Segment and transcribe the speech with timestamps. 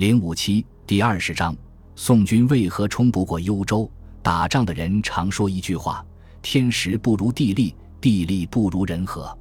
[0.00, 1.54] 零五七第二十章：
[1.94, 3.86] 宋军为何冲不过幽州？
[4.22, 6.02] 打仗的人常说一句话
[6.40, 9.38] ：“天时不如地利，地利不如人和。”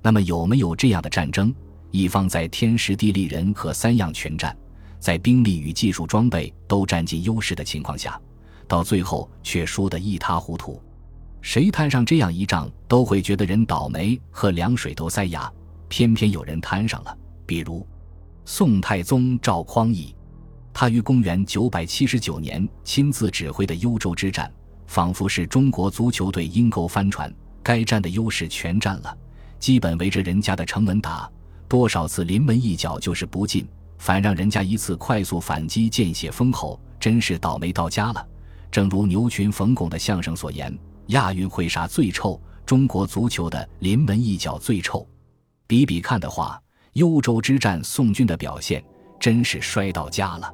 [0.00, 1.52] 那么有没有这样的战争？
[1.90, 4.56] 一方在天时地利人和三样全占，
[5.00, 8.16] 在兵力与技术装备都占尽优势的情况下，
[8.68, 10.80] 到最后却输得一塌糊涂？
[11.40, 15.52] 谁摊上这样一仗，都会觉得人倒霉和凉水都塞牙。
[15.88, 17.84] 偏偏有人摊上了，比如
[18.48, 20.14] 宋太宗赵匡胤，
[20.72, 24.50] 他于公元九百七十九年亲自指挥的幽州之战，
[24.86, 29.18] 仿佛是中国足球队阴沟翻船，该占的优势全占了，
[29.58, 31.28] 基本围着人家的城门打。
[31.66, 33.66] 多少次临门一脚就是不进，
[33.98, 38.28] 反让人家一次快速反击见血封喉，真是倒霉到家了。
[38.70, 40.72] 正如牛群冯巩的相声所言
[41.08, 42.40] ：“亚运会啥最臭？
[42.64, 45.04] 中国足球的临门一脚最臭。”
[45.66, 46.62] 比比看的话，
[46.96, 48.82] 幽州之战宋军的表现
[49.20, 50.50] 真是摔到家了。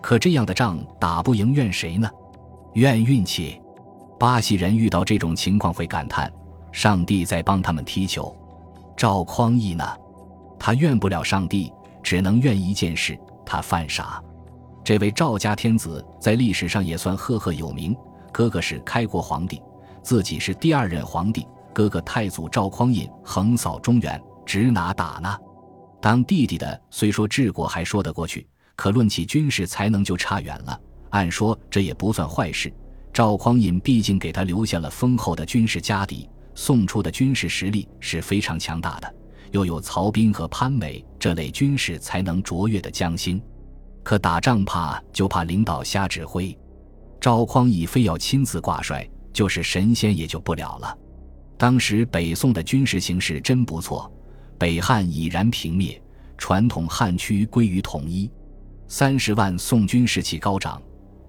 [0.00, 2.10] 可这样的仗打不赢，怨谁呢？
[2.72, 3.60] 怨运气。
[4.18, 6.32] 巴西人遇到这种情况会感叹
[6.72, 8.34] ：“上帝在帮他们踢球。”
[8.96, 9.84] 赵匡胤呢？
[10.58, 11.70] 他怨不了上帝，
[12.02, 14.22] 只能怨一件事：他犯傻。
[14.82, 17.94] 这位赵家天子在历史上也算赫赫有名，
[18.32, 19.60] 哥哥是开国皇帝，
[20.02, 21.46] 自己是第二任皇帝。
[21.74, 25.38] 哥哥太祖赵匡胤横扫中原，指哪打哪。
[26.04, 30.78] 当弟弟的虽说治国还说得过去，可论起军事才能就差远了。
[31.08, 32.70] 按说这也不算坏事，
[33.10, 39.14] 赵匡胤毕竟给他留下了丰厚的军事家底，宋初的军事实力是非常强大的。
[39.50, 43.40] 又有曹彬和潘美这类军事才能卓越的将星，
[44.02, 46.54] 可打仗怕就怕领导瞎指挥。
[47.18, 50.98] 赵匡胤非要亲自挂帅，就是神仙也救不了了。
[51.56, 54.12] 当时北宋的军事形势真不错，
[54.64, 56.00] 北汉已然平灭，
[56.38, 58.30] 传统汉区归于统一，
[58.88, 60.80] 三十万宋军士气高涨，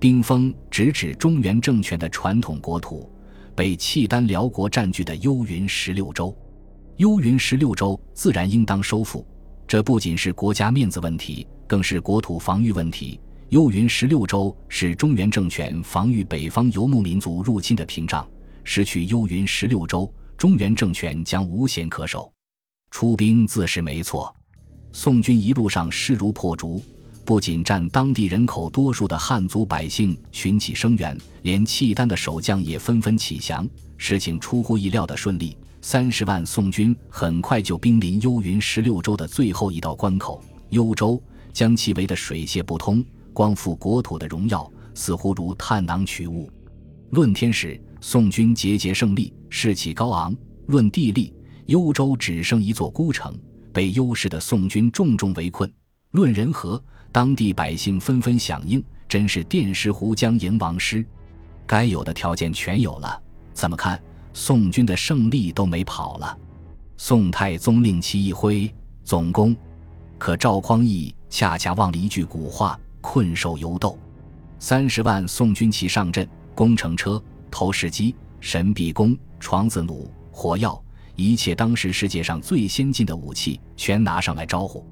[0.00, 3.08] 兵锋直指中原政权的传统国土，
[3.54, 6.36] 被契丹辽国占据的幽云十六州。
[6.96, 9.24] 幽云十六州自然应当收复，
[9.64, 13.20] 这不仅是国家面子问题，更是国土防御问题。
[13.50, 18.28] 幽云十六州是中原政权防御北方游牧民族入侵的屏障，
[18.64, 22.28] 失去幽云十六州，中原政权将无险可守。
[22.90, 24.34] 出兵自是没错，
[24.92, 26.82] 宋军一路上势如破竹，
[27.24, 35.56] 不仅占当地人口多数的汉族百姓群起声援，连契丹的守将也纷纷起降，事情出乎意料的顺利。
[35.82, 41.22] 三十万宋军很快就兵临幽云十六州的最后一道关口幽州，
[41.54, 43.02] 将其围得水泄不通。
[43.32, 46.50] 光复国土的荣耀似乎如探囊取物。
[47.10, 50.34] 论天时，宋军节节胜利，士气高昂；
[50.66, 51.32] 论地利，
[51.70, 53.32] 幽州只剩一座孤城，
[53.72, 55.70] 被幽氏的宋军重重围困；
[56.10, 56.82] 论人和，
[57.12, 61.06] 当地百姓纷纷响应，真是电石湖将迎王师。
[61.68, 63.22] 该有的条件全有了，
[63.54, 64.02] 怎么看？
[64.32, 66.36] 宋军的胜利都没跑了，
[66.96, 68.68] 宋太宗令其一挥
[69.04, 69.56] 总攻，
[70.18, 73.96] 可赵匡胤恰恰忘了一句古话：困兽犹斗。
[74.58, 80.82] 三十万宋军骑上阵，攻城车、投石机、神臂弓、床子弩、火药，
[81.20, 84.82] 一切当时世界上最先进的武器全拿上来招呼。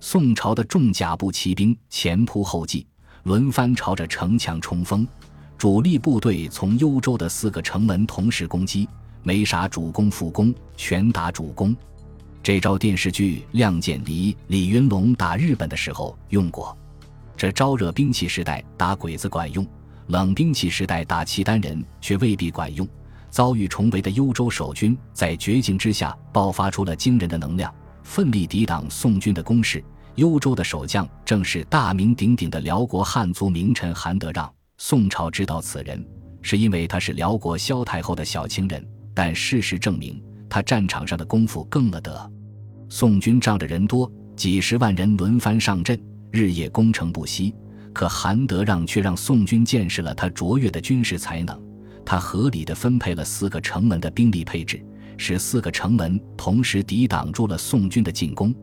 [0.00, 2.86] 宋朝的重甲步骑兵前仆后继，
[3.24, 5.06] 轮番朝着城墙冲锋。
[5.58, 8.88] 主力部队从幽州的四个城门同时攻击，
[9.22, 11.76] 没啥主攻副攻，全打主攻。
[12.42, 16.74] 这招电视剧《亮剑》里李云龙打日本的时候用过。
[17.36, 19.66] 这招惹兵器时代打鬼子管用，
[20.06, 22.88] 冷兵器时代打契丹人却未必管用。
[23.30, 27.72] 遭遇重围的幽州守军在绝境之下爆发出了惊人的能量，
[28.02, 29.82] 奋力抵挡宋军的攻势。
[30.14, 34.50] 幽州的守将正是大名鼎鼎的辽国汉族名臣韩德让。
[34.78, 36.02] 宋朝知道此人，
[36.40, 42.32] 是因为他是辽国萧太后的小情人，但事实证明，他战场上的功夫更了得。
[42.88, 45.98] 宋军仗着人多，几十万人轮番上阵，
[46.30, 47.54] 日夜攻城不息。
[47.92, 51.65] 可韩德让却让宋军见识了他卓越的军事才能。
[52.06, 54.82] 他合理的分配了四个城门的兵力配置，
[55.18, 58.54] 使四个城门同时抵挡住了宋军的进攻。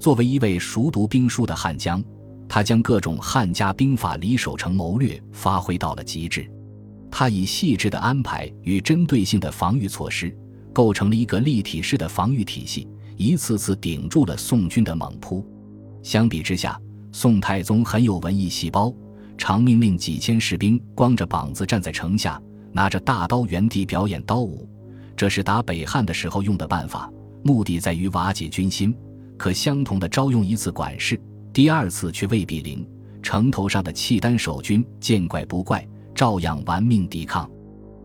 [0.00, 2.02] 作为一位熟读兵书的汉将。
[2.50, 6.50] 他将各种汉家兵法里守城谋略发挥到了极致，
[7.10, 10.34] 他以细致的安排与针对性的防御措施，
[10.72, 12.88] 构成了一个立体式的防御体系，
[13.18, 15.46] 一次次顶住了宋军的猛扑。
[16.02, 16.80] 相比之下，
[17.12, 18.90] 宋太宗很有文艺细胞，
[19.36, 22.40] 常命令几千士兵光着膀子站在城下，
[22.72, 24.68] 拿着大刀原地表演刀舞，
[25.16, 27.10] 这是打北汉的时候用的办法，
[27.42, 28.94] 目的在于瓦解军心。
[29.36, 31.20] 可相同的招用一次管事。
[31.52, 32.86] 第二次却未必灵，
[33.22, 37.48] 城头上的契丹守军见怪不怪，照样玩命抵抗，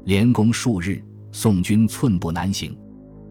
[0.06, 2.77] 连攻数日，宋军寸步难行。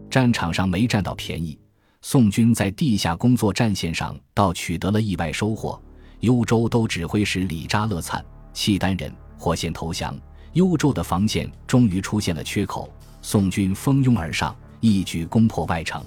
[0.09, 1.57] 战场上没占到便宜，
[2.01, 5.81] 宋军在地下工作战线上倒取得了意外收获。
[6.19, 10.15] 幽州都指挥使李扎勒灿，契丹人或先投降，
[10.53, 12.87] 幽州的防线终于出现了缺口，
[13.23, 16.03] 宋军蜂拥而上，一举攻破外城，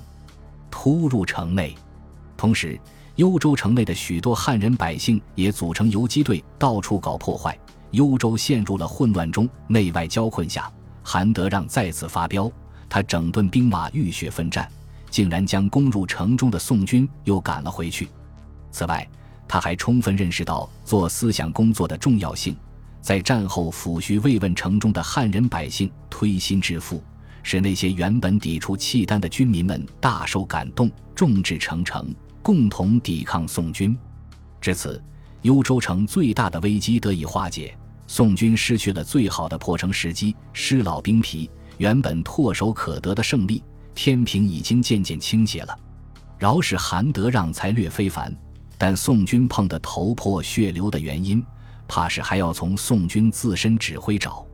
[0.71, 1.75] 突入城内。
[2.37, 2.79] 同时，
[3.17, 7.59] 幽州城内的许多汉人百姓也组成游击队，到处搞破坏。
[7.91, 10.71] 幽州陷入了混乱中，内外交困下，
[11.03, 12.51] 韩德让再次发飙，
[12.89, 14.71] 他整顿兵马，浴血奋战，
[15.11, 18.09] 竟然将攻入城中的宋军又赶了回去。
[18.71, 19.09] 此外，
[19.49, 22.55] 他还充分认识到做思想工作的重要性，
[23.07, 27.01] 在战后抚恤慰问城中的汉人百姓，推心置腹，
[27.45, 32.13] 使那些原本抵触契丹的军民们大受感动，众志成城，
[32.43, 33.97] 共同抵抗宋军。
[34.61, 35.01] 至此，
[35.43, 41.49] 幽州城最大的危机得以化解，宋军失去了最好的破城时机，失老兵疲，
[41.79, 43.63] 原本唾手可得的胜利，
[43.95, 45.79] 天平已经渐渐倾斜了。
[46.41, 48.37] 饶是韩德让才略非凡。
[48.77, 51.43] 但宋军碰得头破血流的原因，
[51.89, 54.47] 怕是还要从宋军自身指挥找。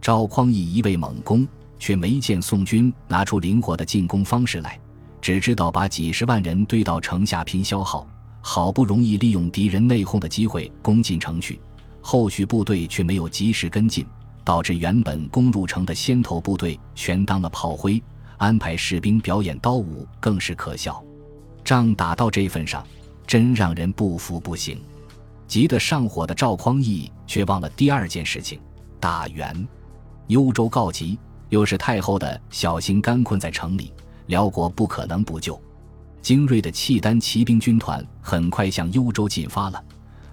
[0.00, 1.46] 赵匡胤一味猛攻，
[1.78, 4.78] 却没见宋军拿出灵活的进攻方式来，
[5.20, 8.06] 只知道把几十万人堆到城下拼消耗，
[8.40, 11.60] 好不容易利用敌人内讧的机会攻进城去，
[12.00, 14.06] 后续部队却没有及时跟进，
[14.44, 18.02] 导致原本攻入城的先头部队全当了炮灰，
[18.36, 21.02] 安排士兵表演刀舞更是可笑。
[21.64, 22.84] 仗打到这份上。
[23.26, 24.80] 真让人不服不行，
[25.48, 28.60] 急得上火的赵匡胤却忘了第二件事情：
[29.00, 29.66] 打援。
[30.26, 31.18] 幽州告急，
[31.48, 33.90] 又是太后的小心干困在城里，
[34.26, 35.58] 辽国不可能不救。
[36.20, 39.82] 精锐的契丹骑兵军团很快向幽州进发了，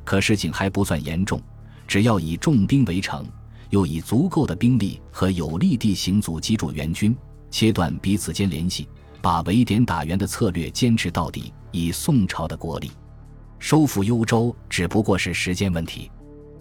[0.04, 1.42] 可事情还不算严重，
[1.88, 3.26] 只要以重兵围城，
[3.70, 7.16] 又以足够的兵力和有利地形阻击住援军，
[7.50, 8.86] 切断彼此间联系。
[9.22, 12.92] 把围点打援的策略坚持到底，以宋朝的国力
[13.60, 16.12] 收复幽州只不过是时间问题。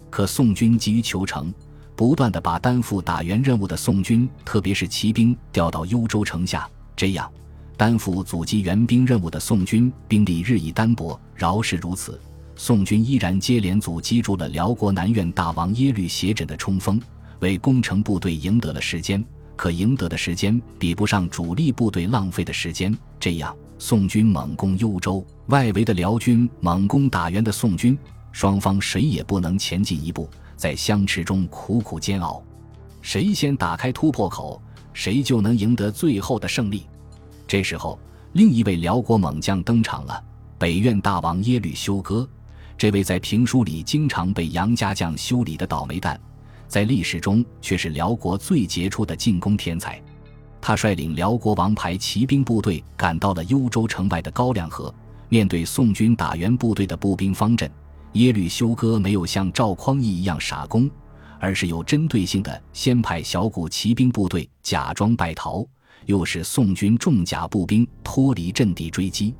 [0.09, 1.53] 可宋军急于求成，
[1.95, 7.29] 不断的把担负打援任务的宋军，特别是骑兵调到幽州城下，这样
[7.77, 11.19] 担负阻击援兵任务的宋军兵力日益单薄。
[11.35, 12.19] 饶是如此，
[12.55, 16.99] 宋军依然接连阻击住了辽国南院大王耶律斜轸的冲锋，
[17.41, 19.23] 为攻城部队赢得了时间。
[19.57, 27.97] 可赢得的时间比不上主力部队浪费的时间，这样宋军猛攻幽州，外围的辽军猛攻打援的宋军，
[28.31, 32.41] 双方谁也不能前进一步，在相持中苦苦煎熬，
[33.01, 34.61] 谁先打开突破口，
[34.93, 36.85] 谁就能赢得最后的胜利。
[37.45, 37.99] 这时候，
[38.33, 40.23] 另一位辽国猛将登场了——
[40.57, 42.27] 北院大王耶律休哥，
[42.77, 46.19] 这位在评书里经常被杨家将修理的倒霉蛋。
[46.67, 50.01] 在历史中却是辽国最杰出的进攻天才，
[50.67, 54.91] 他率领辽国王牌骑兵部队赶到了幽州城外的高粱河，
[55.29, 57.69] 面对宋军打援部队的步兵方阵，
[58.13, 60.89] 耶律休哥没有像赵匡胤一样傻攻，
[61.39, 65.63] 而是有针对性的先派小股骑兵部队假装败逃，
[66.07, 69.35] 又使宋军重甲步兵脱离阵地追击，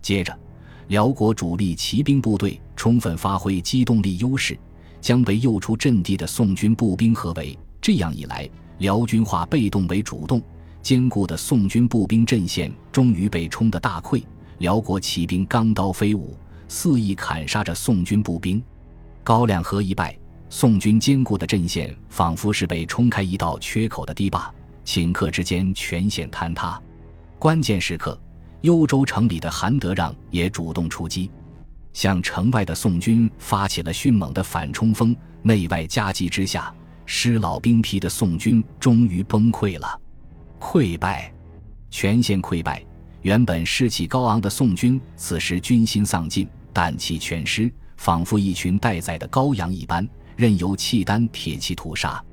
[0.00, 0.34] 接着，
[0.88, 4.58] 辽国主力骑兵部队充分发挥机动力优势。
[5.02, 8.48] 将被诱出阵地的宋军步兵合围，这样一来，
[8.78, 10.40] 辽军化被动为主动，
[10.82, 14.22] 坚固的宋军步兵阵线终于被冲得大溃。
[14.58, 16.36] 辽国骑兵钢刀飞舞，
[16.68, 18.62] 肆意砍杀着宋军步兵。
[19.24, 20.16] 高粱河一败，
[20.48, 24.52] 宋军坚固的阵线仿佛是被冲开一道缺口的堤坝，
[24.84, 26.80] 顷刻之间全线坍塌。
[27.38, 28.20] 关键时刻，
[28.60, 31.30] 幽州城里的韩德让也主动出击。
[31.92, 36.72] 向城外的宋军发起了迅猛的反冲锋，内外夹击之下，
[37.04, 40.00] 失老兵疲的宋军终于崩溃了，
[40.62, 41.30] 溃败，
[41.90, 42.82] 全线溃败。
[43.22, 52.24] 原本士气高昂的宋军，此时军心丧尽，胆气全失，仿佛一群待宰的羔羊一般，任由契丹铁骑屠杀。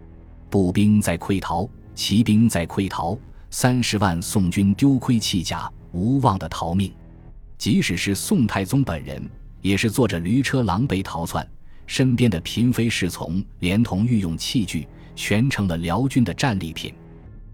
[0.48, 3.18] 步兵在溃逃，骑兵在溃逃，
[3.50, 6.94] 三十万宋军丢盔弃甲，无望的逃命。
[7.58, 9.28] 即使是宋太宗本人。
[9.62, 11.46] 也是坐着驴车狼狈逃窜，
[11.86, 16.94] 身边的嫔妃侍从连同御用器具全成了辽军的战利品。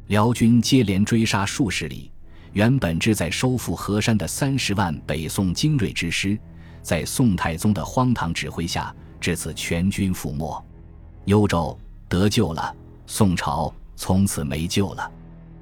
[0.07, 2.11] 辽军接连追杀数十里，
[2.53, 6.37] 原本志在收复河山的三十万北宋精锐之师，
[6.83, 10.63] 在宋太宗的荒唐指挥下，至此全军覆没。
[11.25, 11.75] 幽州
[12.07, 12.75] 得救了，
[13.07, 15.11] 宋朝从此没救了。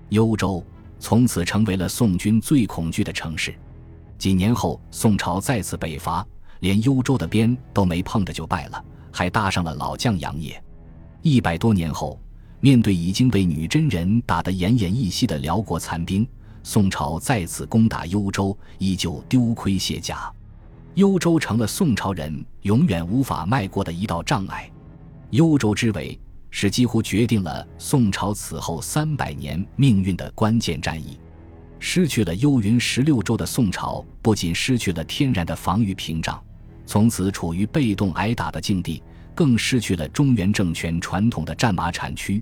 [0.09, 0.61] 幽州
[0.99, 3.55] 从此成为了宋军最恐惧的城市。
[4.17, 6.25] 几年后，宋朝再次北伐。
[6.59, 10.63] 连幽州的边都没碰着就败了，还搭上了老将杨业。
[11.21, 12.17] 一百多年后，
[12.63, 16.25] 面对已经被女真人打得奄奄一息的辽国残兵，
[16.63, 20.31] 宋朝再次攻打幽州，依旧丢盔卸甲。
[20.93, 24.71] 幽州成了宋朝人永远无法迈过的一道障碍。
[25.31, 26.17] 幽州之围
[26.51, 31.19] 是几乎决定了宋朝此后三百年命运的关键战役。
[31.79, 36.41] 失去了幽云十六州的宋朝，不仅失去了天然的防御屏障，
[36.85, 39.03] 从此处于被动挨打的境地，
[39.35, 42.41] 更失去了中原政权传统的战马产区，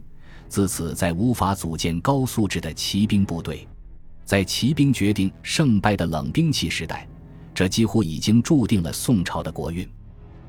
[0.51, 3.65] 自此再无法组建高素质的骑兵部队。
[4.25, 7.07] 在骑兵决定胜败的冷兵器时代。
[7.53, 9.87] 这几乎已经注定了宋朝的国运。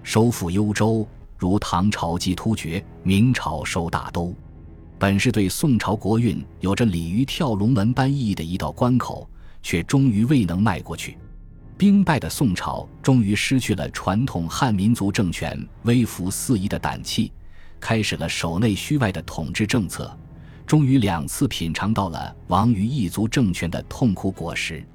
[0.03, 1.07] 收复幽州，
[1.37, 4.35] 如唐朝击突厥，明朝收大都，
[4.99, 9.29] 本是对宋朝国运有着鲤鱼跳龙门般意义的一道关口，
[9.63, 11.17] 却终于未能迈过去。
[11.77, 17.33] 兵败的宋朝终于失去了传统汉民族政权微服四夷的胆气，
[17.83, 20.17] 开始了守内虚外的统治政策，
[20.65, 24.87] 终于两次品尝到了亡于异族政权的痛苦果实。